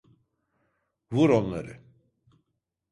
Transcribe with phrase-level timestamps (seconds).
[1.11, 1.79] Vur onları!